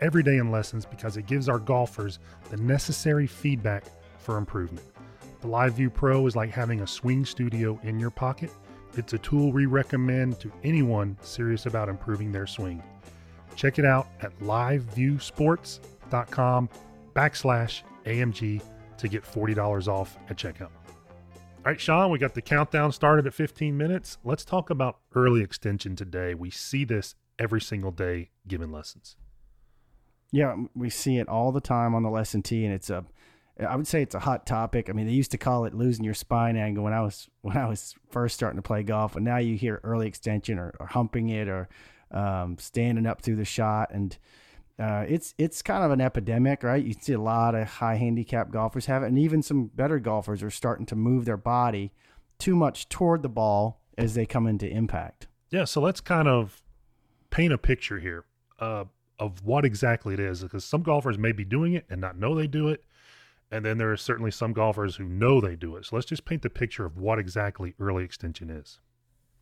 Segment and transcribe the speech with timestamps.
[0.00, 2.18] every day in lessons because it gives our golfers
[2.50, 3.84] the necessary feedback
[4.18, 4.84] for improvement.
[5.40, 8.50] The LiveView Pro is like having a swing studio in your pocket.
[8.96, 12.82] It's a tool we recommend to anyone serious about improving their swing.
[13.54, 16.68] Check it out at liveviewsports.com
[17.14, 18.62] backslash AMG
[18.98, 20.70] to get $40 off at checkout.
[21.58, 24.16] All right, Sean, we got the countdown started at 15 minutes.
[24.24, 26.34] Let's talk about early extension today.
[26.34, 29.16] We see this every single day given lessons.
[30.30, 33.04] Yeah, we see it all the time on the lesson tee, and it's a,
[33.58, 34.90] I would say it's a hot topic.
[34.90, 37.56] I mean, they used to call it losing your spine angle when I was when
[37.56, 40.86] I was first starting to play golf, and now you hear early extension or, or
[40.86, 41.68] humping it or
[42.10, 44.16] um, standing up through the shot, and
[44.78, 46.84] uh, it's it's kind of an epidemic, right?
[46.84, 50.42] You see a lot of high handicap golfers have it, and even some better golfers
[50.42, 51.92] are starting to move their body
[52.38, 55.26] too much toward the ball as they come into impact.
[55.50, 56.62] Yeah, so let's kind of
[57.30, 58.24] paint a picture here.
[58.60, 58.84] Uh,
[59.18, 62.34] of what exactly it is because some golfers may be doing it and not know
[62.34, 62.84] they do it
[63.50, 65.86] and then there are certainly some golfers who know they do it.
[65.86, 68.80] So let's just paint the picture of what exactly early extension is.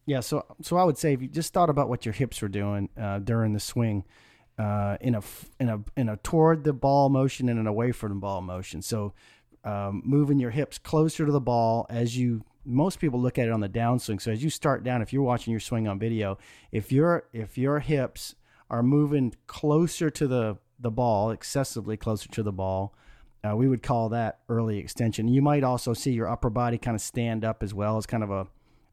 [0.06, 2.48] Yeah so so i would say if you just thought about what your hips were
[2.48, 4.04] doing uh, during the swing
[4.56, 5.22] uh, in a
[5.58, 8.82] in a in a toward the ball motion and an away from the ball motion.
[8.82, 9.14] So
[9.64, 13.52] um, moving your hips closer to the ball as you most people look at it
[13.52, 14.22] on the downswing.
[14.22, 16.38] So as you start down if you're watching your swing on video
[16.70, 18.36] if your if your hips
[18.70, 22.94] are moving closer to the, the ball, excessively closer to the ball.
[23.44, 25.28] Uh, we would call that early extension.
[25.28, 28.22] You might also see your upper body kind of stand up as well as kind
[28.22, 28.46] of a,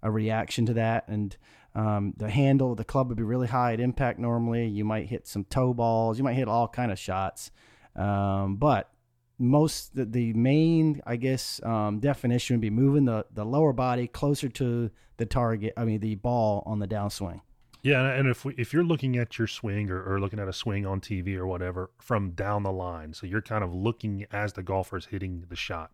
[0.03, 1.07] a reaction to that.
[1.07, 1.35] And
[1.75, 4.67] um, the handle of the club would be really high at impact normally.
[4.67, 6.17] You might hit some toe balls.
[6.17, 7.51] You might hit all kind of shots.
[7.95, 8.91] Um, but
[9.39, 14.07] most the, the main, I guess, um, definition would be moving the, the lower body
[14.07, 15.73] closer to the target.
[15.77, 17.41] I mean, the ball on the downswing.
[17.83, 20.53] Yeah, and if we, if you're looking at your swing or, or looking at a
[20.53, 24.53] swing on TV or whatever from down the line, so you're kind of looking as
[24.53, 25.91] the golfer's hitting the shot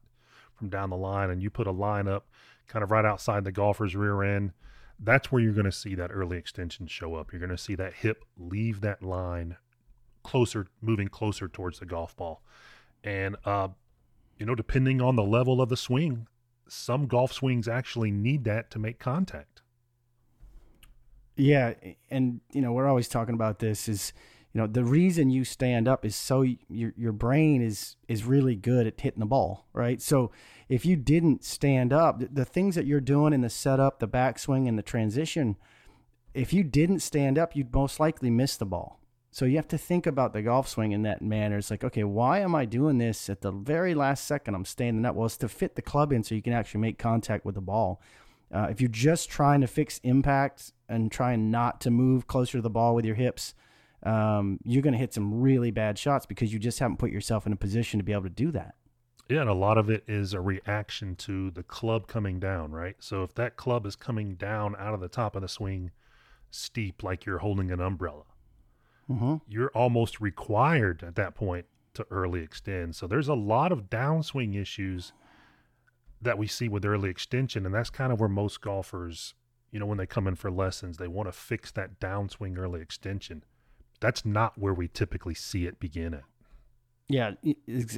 [0.53, 2.27] from down the line, and you put a line up
[2.67, 4.51] kind of right outside the golfer's rear end,
[4.99, 7.31] that's where you're going to see that early extension show up.
[7.31, 9.57] You're going to see that hip leave that line
[10.21, 12.43] closer, moving closer towards the golf ball,
[13.03, 13.69] and uh,
[14.37, 16.27] you know, depending on the level of the swing,
[16.67, 19.58] some golf swings actually need that to make contact.
[21.39, 21.73] Yeah,
[22.09, 24.13] and you know we're always talking about this is
[24.53, 28.55] you know the reason you stand up is so your your brain is is really
[28.55, 30.01] good at hitting the ball, right?
[30.01, 30.31] So
[30.67, 34.67] if you didn't stand up, the, things that you're doing in the setup, the backswing,
[34.67, 35.55] and the transition,
[36.33, 38.99] if you didn't stand up, you'd most likely miss the ball.
[39.31, 41.57] So you have to think about the golf swing in that manner.
[41.57, 44.55] It's like, okay, why am I doing this at the very last second?
[44.55, 45.15] I'm standing up.
[45.15, 47.61] Well, it's to fit the club in so you can actually make contact with the
[47.61, 48.01] ball.
[48.53, 52.61] Uh, if you're just trying to fix impact and trying not to move closer to
[52.61, 53.53] the ball with your hips,
[54.03, 57.45] um, you're going to hit some really bad shots because you just haven't put yourself
[57.45, 58.75] in a position to be able to do that.
[59.29, 62.95] Yeah, and a lot of it is a reaction to the club coming down, right?
[62.99, 65.91] So if that club is coming down out of the top of the swing
[66.49, 68.23] steep, like you're holding an umbrella,
[69.07, 69.35] mm-hmm.
[69.47, 72.95] you're almost required at that point to early extend.
[72.95, 75.13] So there's a lot of downswing issues
[76.21, 79.33] that we see with early extension, and that's kind of where most golfers,
[79.71, 82.81] you know, when they come in for lessons, they want to fix that downswing early
[82.81, 83.43] extension.
[83.99, 86.23] That's not where we typically see it begin at.
[87.09, 87.31] Yeah,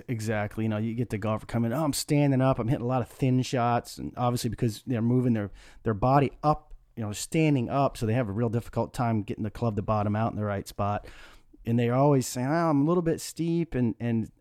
[0.07, 0.63] exactly.
[0.63, 1.73] You know, you get the golfer coming.
[1.73, 2.59] Oh, I'm standing up.
[2.59, 5.51] I'm hitting a lot of thin shots, and obviously because they're moving their
[5.83, 9.43] their body up, you know, standing up, so they have a real difficult time getting
[9.43, 11.07] the club to bottom out in the right spot.
[11.65, 14.31] And they're always saying, "Oh, I'm a little bit steep," and and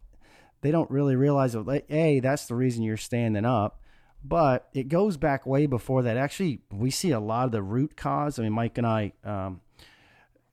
[0.62, 3.80] they don't really realize that, A, that's the reason you're standing up.
[4.22, 6.18] But it goes back way before that.
[6.18, 8.38] Actually, we see a lot of the root cause.
[8.38, 9.62] I mean, Mike and I um,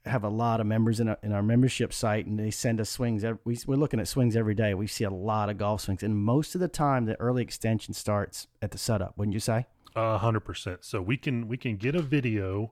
[0.06, 3.26] have a lot of members in, in our membership site, and they send us swings.
[3.44, 4.74] We, we're looking at swings every day.
[4.74, 6.02] We see a lot of golf swings.
[6.02, 9.66] And most of the time, the early extension starts at the setup, wouldn't you say?
[9.98, 10.86] A hundred percent.
[10.86, 12.72] So we can we can get a video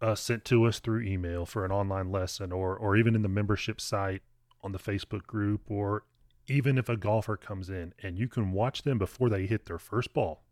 [0.00, 3.28] uh, sent to us through email for an online lesson, or or even in the
[3.28, 4.22] membership site
[4.62, 6.02] on the Facebook group, or
[6.46, 9.78] even if a golfer comes in and you can watch them before they hit their
[9.78, 10.42] first ball,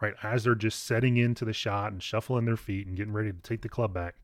[0.00, 0.14] right?
[0.22, 3.38] As they're just setting into the shot and shuffling their feet and getting ready to
[3.38, 4.16] take the club back,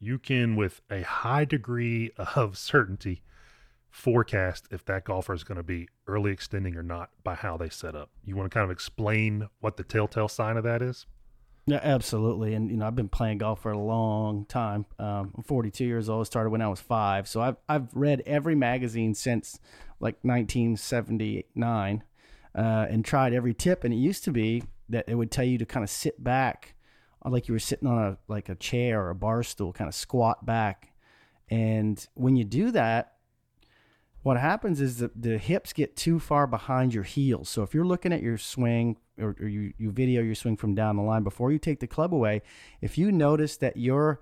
[0.00, 3.22] you can, with a high degree of certainty,
[3.90, 7.68] forecast if that golfer is going to be early extending or not by how they
[7.68, 8.10] set up.
[8.24, 11.06] You want to kind of explain what the telltale sign of that is?
[11.68, 12.54] Yeah, absolutely.
[12.54, 14.86] And you know, I've been playing golf for a long time.
[14.98, 16.26] Um, I'm 42 years old.
[16.26, 19.60] Started when I was five, so I've I've read every magazine since
[20.00, 22.04] like 1979,
[22.54, 23.84] uh, and tried every tip.
[23.84, 26.74] And it used to be that it would tell you to kind of sit back,
[27.22, 29.94] like you were sitting on a like a chair or a bar stool, kind of
[29.94, 30.94] squat back.
[31.50, 33.12] And when you do that,
[34.22, 37.48] what happens is that the hips get too far behind your heels.
[37.48, 40.74] So if you're looking at your swing or, or, you, you video your swing from
[40.74, 42.42] down the line before you take the club away,
[42.80, 44.20] if you notice that you're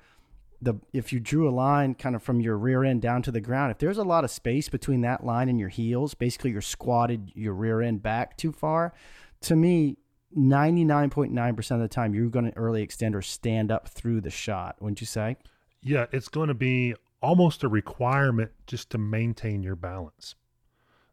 [0.62, 3.40] the if you drew a line kind of from your rear end down to the
[3.40, 6.62] ground, if there's a lot of space between that line and your heels, basically you're
[6.62, 8.94] squatted your rear end back too far,
[9.42, 9.96] to me,
[10.36, 14.76] 99.9% of the time you're going to early extend or stand up through the shot,
[14.80, 15.36] wouldn't you say?
[15.82, 20.34] Yeah, it's going to be almost a requirement just to maintain your balance.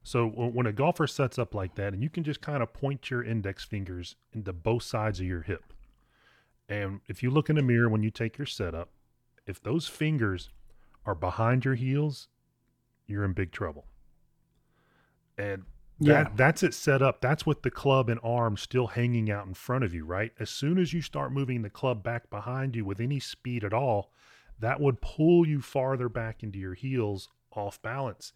[0.04, 3.10] So when a golfer sets up like that, and you can just kind of point
[3.10, 5.74] your index fingers into both sides of your hip.
[6.68, 8.90] And if you look in the mirror when you take your setup,
[9.46, 10.50] if those fingers
[11.06, 12.28] are behind your heels,
[13.08, 13.86] you're in big trouble.
[15.38, 15.64] And
[16.00, 16.28] that, yeah.
[16.36, 17.22] that's it set up.
[17.22, 20.32] That's with the club and arm still hanging out in front of you, right?
[20.40, 23.74] As soon as you start moving the club back behind you with any speed at
[23.74, 24.12] all,
[24.64, 28.32] that would pull you farther back into your heels off balance.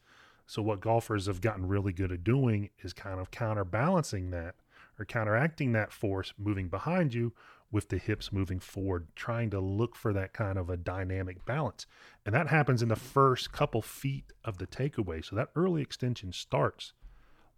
[0.46, 4.56] So, what golfers have gotten really good at doing is kind of counterbalancing that
[5.00, 7.32] or counteracting that force moving behind you
[7.72, 11.86] with the hips moving forward, trying to look for that kind of a dynamic balance.
[12.26, 15.24] And that happens in the first couple feet of the takeaway.
[15.24, 16.92] So, that early extension starts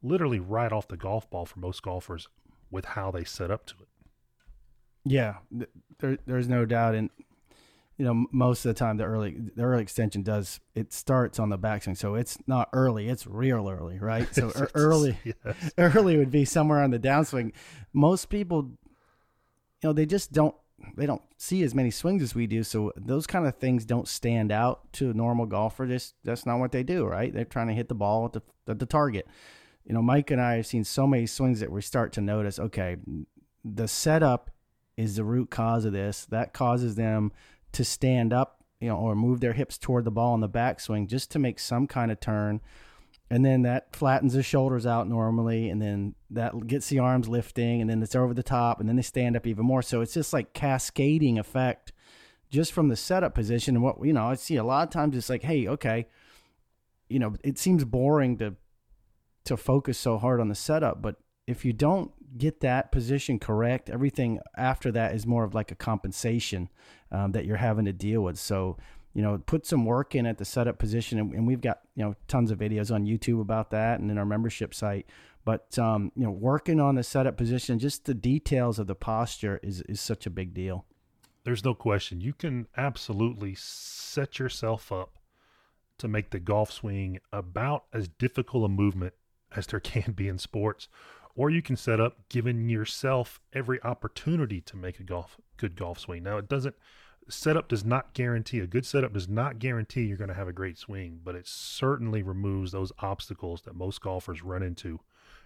[0.04, 2.27] literally right off the golf ball for most golfers
[2.69, 3.88] with how they set up to it.
[5.06, 5.38] Yeah,
[6.00, 6.94] there, there's no doubt.
[6.94, 7.10] And
[8.00, 11.50] you know, most of the time the early the early extension does it starts on
[11.50, 14.34] the backswing, so it's not early, it's real early, right?
[14.34, 15.72] So early, yes.
[15.78, 17.51] early would be somewhere on the downswing.
[17.92, 18.72] Most people,
[19.81, 20.56] you know, they just don't
[20.96, 24.07] they don't see as many swings as we do, so those kind of things don't
[24.07, 25.86] stand out to a normal golfer.
[25.86, 27.34] Just that's not what they do, right?
[27.34, 29.28] They're trying to hit the ball at the at the target.
[29.86, 32.60] You know, Mike and I have seen so many swings that we start to notice.
[32.60, 32.95] Okay,
[33.66, 34.52] the setup
[34.95, 36.25] is the root cause of this.
[36.28, 37.34] That causes them
[37.74, 41.07] to stand up, you know, or move their hips toward the ball in the backswing
[41.07, 42.62] just to make some kind of turn.
[43.31, 47.80] And then that flattens the shoulders out normally, and then that gets the arms lifting,
[47.80, 49.83] and then it's over the top, and then they stand up even more.
[49.83, 51.92] So it's just like cascading effect
[52.50, 53.75] just from the setup position.
[53.75, 56.07] And what, you know, I see a lot of times it's like, hey, okay,
[57.07, 58.56] you know, it seems boring to
[59.45, 61.16] to focus so hard on the setup, but
[61.48, 65.76] if you don't get that position correct, everything after that is more of like a
[65.76, 66.70] compensation
[67.12, 68.38] um, that you're having to deal with.
[68.38, 68.78] So,
[69.14, 72.04] you know, put some work in at the setup position, and, and, we've got you
[72.04, 75.08] know tons of videos on YouTube about that, and in our membership site.
[75.46, 79.60] But um, you know, working on the setup position, just the details of the posture
[79.64, 80.86] is is such a big deal.
[81.44, 82.22] There's no question.
[82.22, 85.18] You can absolutely set yourself up
[85.98, 89.14] to make the golf swing about as difficult a movement
[89.56, 90.88] as there can be in sports
[91.39, 95.97] or you can set up giving yourself every opportunity to make a golf good golf
[95.97, 96.21] swing.
[96.21, 96.75] Now it doesn't
[97.30, 100.53] setup does not guarantee a good setup does not guarantee you're going to have a
[100.53, 105.00] great swing, but it certainly removes those obstacles that most golfers run into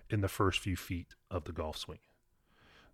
[0.10, 2.00] in the first few feet of the golf swing.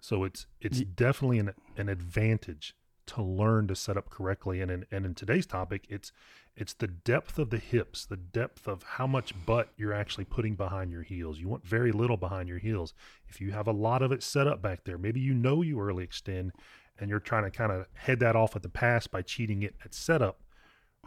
[0.01, 2.75] So it's it's definitely an an advantage
[3.09, 4.61] to learn to set up correctly.
[4.61, 6.11] And in, and in today's topic, it's
[6.55, 10.55] it's the depth of the hips, the depth of how much butt you're actually putting
[10.55, 11.39] behind your heels.
[11.39, 12.93] You want very little behind your heels.
[13.27, 15.79] If you have a lot of it set up back there, maybe you know you
[15.79, 16.51] early extend
[16.99, 19.75] and you're trying to kind of head that off at the pass by cheating it
[19.85, 20.41] at setup.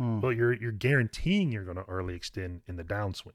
[0.00, 0.20] Mm.
[0.20, 3.32] But you're you're guaranteeing you're going to early extend in the downswing.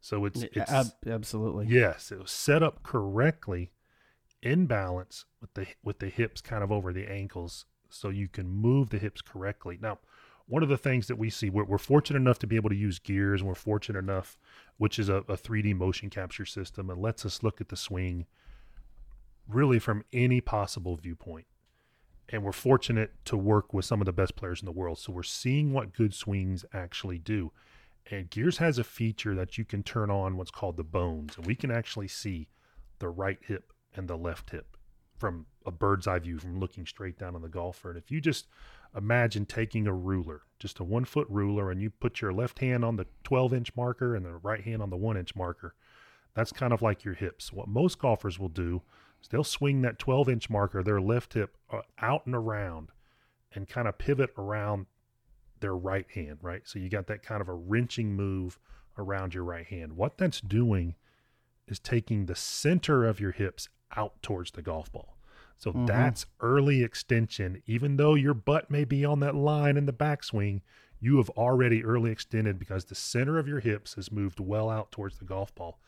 [0.00, 3.72] So it's, it's Ab- absolutely yes, it was set up correctly
[4.42, 8.48] in balance with the with the hips kind of over the ankles so you can
[8.48, 9.78] move the hips correctly.
[9.80, 9.98] Now,
[10.46, 12.76] one of the things that we see, we're, we're fortunate enough to be able to
[12.76, 14.38] use gears, and we're fortunate enough,
[14.78, 18.26] which is a, a 3D motion capture system, and lets us look at the swing
[19.46, 21.46] really from any possible viewpoint.
[22.30, 24.98] And we're fortunate to work with some of the best players in the world.
[24.98, 27.52] So we're seeing what good swings actually do.
[28.10, 31.46] And Gears has a feature that you can turn on what's called the bones, and
[31.46, 32.48] we can actually see
[33.00, 34.76] the right hip and the left hip
[35.18, 37.90] from a bird's eye view from looking straight down on the golfer.
[37.90, 38.46] And if you just
[38.96, 42.84] imagine taking a ruler, just a one foot ruler, and you put your left hand
[42.84, 45.74] on the 12 inch marker and the right hand on the one inch marker,
[46.34, 47.52] that's kind of like your hips.
[47.52, 48.82] What most golfers will do
[49.20, 52.90] is they'll swing that 12 inch marker, their left hip, uh, out and around
[53.52, 54.86] and kind of pivot around
[55.60, 56.62] their right hand, right?
[56.64, 58.58] So you got that kind of a wrenching move
[58.96, 59.94] around your right hand.
[59.94, 60.94] What that's doing
[61.66, 65.16] is taking the center of your hips out towards the golf ball.
[65.56, 65.86] So mm-hmm.
[65.86, 67.62] that's early extension.
[67.66, 70.60] Even though your butt may be on that line in the backswing,
[71.00, 74.90] you have already early extended because the center of your hips has moved well out
[74.92, 75.78] towards the golf ball.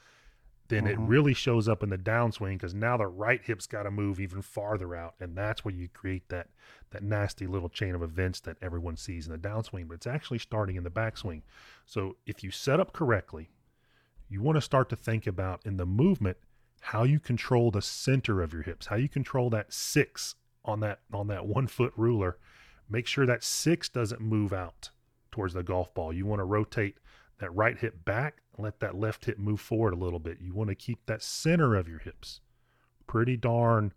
[0.68, 1.02] Then mm-hmm.
[1.02, 4.20] it really shows up in the downswing because now the right hip's got to move
[4.20, 6.48] even farther out, and that's where you create that
[6.90, 9.88] that nasty little chain of events that everyone sees in the downswing.
[9.88, 11.42] But it's actually starting in the backswing.
[11.86, 13.50] So if you set up correctly,
[14.28, 16.36] you want to start to think about in the movement
[16.80, 20.34] how you control the center of your hips, how you control that six
[20.64, 22.38] on that on that one foot ruler.
[22.88, 24.90] Make sure that six doesn't move out
[25.30, 26.12] towards the golf ball.
[26.12, 26.96] You want to rotate
[27.38, 30.38] that right hip back, let that left hip move forward a little bit.
[30.40, 32.40] You want to keep that center of your hips
[33.06, 33.92] pretty darn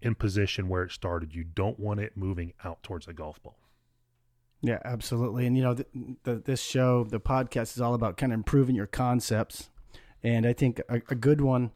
[0.00, 1.34] in position where it started.
[1.34, 3.58] You don't want it moving out towards the golf ball.
[4.60, 5.46] Yeah, absolutely.
[5.46, 5.86] And you know, the,
[6.24, 9.70] the, this show, the podcast is all about kind of improving your concepts.
[10.22, 11.72] And I think a, a good one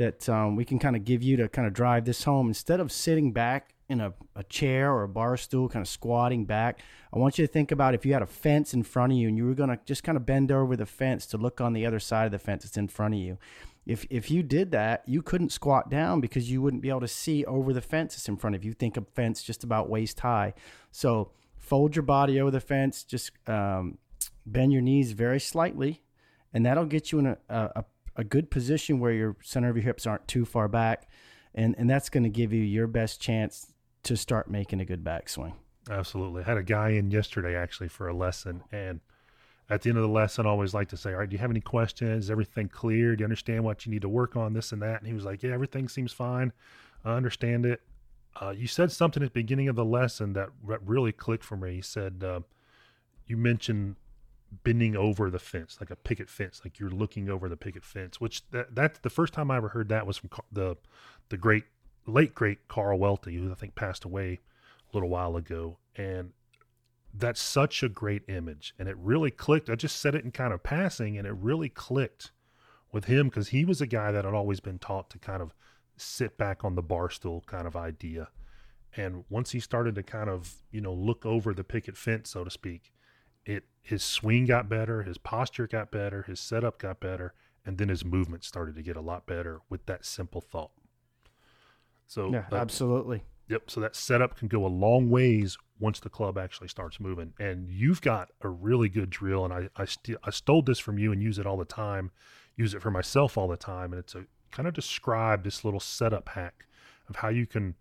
[0.00, 2.80] that um, we can kind of give you to kind of drive this home instead
[2.80, 6.80] of sitting back in a, a chair or a bar stool, kind of squatting back.
[7.12, 9.28] I want you to think about if you had a fence in front of you
[9.28, 11.74] and you were going to just kind of bend over the fence to look on
[11.74, 13.36] the other side of the fence that's in front of you.
[13.84, 17.08] If, if you did that, you couldn't squat down because you wouldn't be able to
[17.08, 18.72] see over the fence that's in front of you.
[18.72, 20.54] Think of fence just about waist high.
[20.92, 23.98] So fold your body over the fence, just um,
[24.46, 26.00] bend your knees very slightly,
[26.54, 27.84] and that'll get you in a, a, a
[28.24, 31.08] good position where your center of your hips aren't too far back.
[31.54, 33.72] And, and that's going to give you your best chance
[34.04, 35.54] to start making a good backswing.
[35.88, 36.42] Absolutely.
[36.42, 38.62] I had a guy in yesterday actually for a lesson.
[38.70, 39.00] And
[39.68, 41.40] at the end of the lesson, I always like to say, All right, do you
[41.40, 42.24] have any questions?
[42.24, 43.16] Is everything clear?
[43.16, 44.52] Do you understand what you need to work on?
[44.52, 44.98] This and that.
[44.98, 46.52] And he was like, Yeah, everything seems fine.
[47.04, 47.80] I understand it.
[48.40, 51.76] Uh, you said something at the beginning of the lesson that really clicked for me.
[51.76, 52.40] He said, uh,
[53.26, 53.96] You mentioned
[54.64, 58.20] bending over the fence, like a picket fence, like you're looking over the picket fence.
[58.20, 60.76] Which that that's the first time I ever heard that was from the
[61.28, 61.64] the great
[62.06, 64.40] late great Carl Welty, who I think passed away
[64.92, 66.32] a little while ago, and
[67.12, 69.70] that's such a great image, and it really clicked.
[69.70, 72.32] I just said it in kind of passing, and it really clicked
[72.92, 75.54] with him because he was a guy that had always been taught to kind of
[75.96, 78.28] sit back on the bar stool kind of idea.
[78.96, 82.42] And once he started to kind of, you know, look over the picket fence, so
[82.42, 82.92] to speak,
[83.44, 87.88] it his swing got better, his posture got better, his setup got better, and then
[87.88, 90.72] his movement started to get a lot better with that simple thought.
[92.06, 93.22] So yeah, absolutely.
[93.48, 93.70] Yep.
[93.70, 97.32] So that setup can go a long ways once the club actually starts moving.
[97.38, 100.98] And you've got a really good drill, and I I, st- I stole this from
[100.98, 102.10] you and use it all the time.
[102.56, 105.80] Use it for myself all the time, and it's a kind of describe this little
[105.80, 106.66] setup hack
[107.08, 107.76] of how you can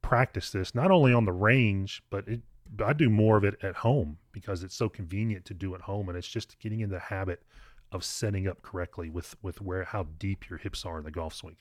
[0.00, 2.40] practice this not only on the range, but it
[2.84, 6.08] I do more of it at home because it's so convenient to do at home,
[6.08, 7.42] and it's just getting in the habit
[7.90, 11.34] of setting up correctly with with where how deep your hips are in the golf
[11.34, 11.56] swing.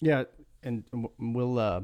[0.00, 0.24] Yeah,
[0.62, 0.84] and
[1.18, 1.80] we'll uh,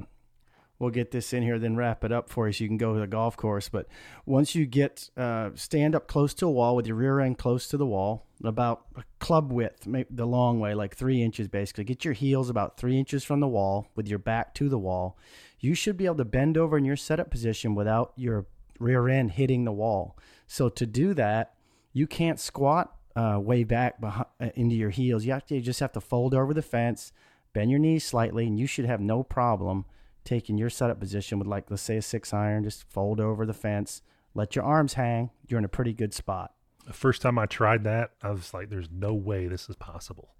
[0.78, 2.94] we'll get this in here, then wrap it up for you so you can go
[2.94, 3.68] to the golf course.
[3.68, 3.86] But
[4.24, 7.68] once you get uh, stand up close to a wall with your rear end close
[7.68, 11.84] to the wall, about a club width, the long way, like three inches basically.
[11.84, 15.18] Get your heels about three inches from the wall with your back to the wall
[15.66, 18.46] you should be able to bend over in your setup position without your
[18.78, 20.16] rear end hitting the wall.
[20.46, 21.54] So to do that,
[21.92, 25.25] you can't squat uh, way back behind, uh, into your heels.
[25.25, 27.12] You have to you just have to fold over the fence,
[27.52, 29.87] bend your knees slightly, and you should have no problem
[30.25, 32.62] taking your setup position with like let's say a six iron.
[32.62, 34.02] Just fold over the fence,
[34.35, 35.30] let your arms hang.
[35.49, 36.52] You're in a pretty good spot.
[36.87, 40.37] The first time I tried that, I was like, "There's no way this is possible."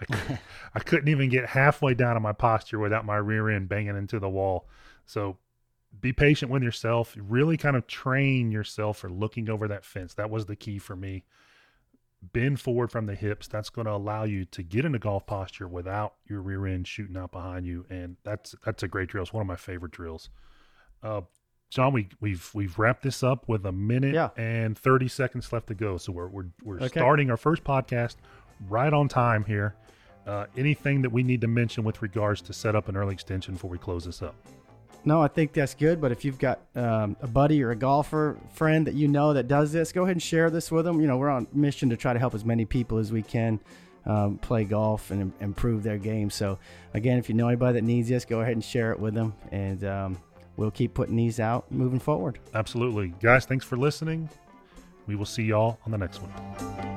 [0.00, 0.38] I, could,
[0.74, 4.18] I couldn't even get halfway down on my posture without my rear end banging into
[4.18, 4.66] the wall.
[5.06, 5.38] So
[6.00, 7.16] be patient with yourself.
[7.18, 10.14] Really kind of train yourself for looking over that fence.
[10.14, 11.24] That was the key for me.
[12.32, 13.48] Bend forward from the hips.
[13.48, 17.16] That's going to allow you to get into golf posture without your rear end shooting
[17.16, 17.84] out behind you.
[17.90, 19.22] And that's that's a great drill.
[19.24, 20.30] It's one of my favorite drills.
[21.02, 21.20] Uh,
[21.68, 24.30] John, we, we've we've wrapped this up with a minute yeah.
[24.36, 25.98] and thirty seconds left to go.
[25.98, 27.00] So we're we're, we're okay.
[27.00, 28.16] starting our first podcast
[28.68, 29.76] right on time here.
[30.26, 33.54] Uh, anything that we need to mention with regards to set up an early extension
[33.54, 34.34] before we close this up?
[35.04, 36.00] No, I think that's good.
[36.00, 39.48] But if you've got um, a buddy or a golfer friend that you know that
[39.48, 41.00] does this, go ahead and share this with them.
[41.00, 43.60] You know, we're on mission to try to help as many people as we can
[44.06, 46.30] um, play golf and improve their game.
[46.30, 46.58] So,
[46.94, 49.34] again, if you know anybody that needs this, go ahead and share it with them,
[49.50, 50.18] and um,
[50.56, 52.38] we'll keep putting these out moving forward.
[52.54, 53.44] Absolutely, guys.
[53.44, 54.28] Thanks for listening.
[55.06, 56.93] We will see y'all on the next one.